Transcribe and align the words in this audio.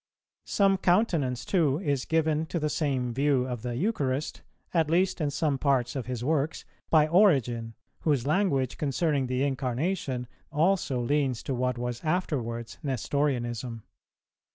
Some 0.47 0.77
countenance 0.79 1.45
too 1.45 1.77
is 1.77 2.05
given 2.05 2.47
to 2.47 2.59
the 2.59 2.71
same 2.71 3.13
view 3.13 3.45
of 3.45 3.61
the 3.61 3.75
Eucharist, 3.75 4.41
at 4.73 4.89
least 4.89 5.21
in 5.21 5.29
some 5.29 5.59
parts 5.59 5.95
of 5.95 6.07
his 6.07 6.23
works, 6.23 6.65
by 6.89 7.07
Origen, 7.07 7.75
whose 7.99 8.25
language 8.25 8.79
concerning 8.79 9.27
the 9.27 9.43
Incarnation 9.43 10.25
also 10.51 10.99
leans 10.99 11.43
to 11.43 11.53
what 11.53 11.77
was 11.77 12.03
afterwards 12.03 12.79
Nestorianism. 12.81 13.83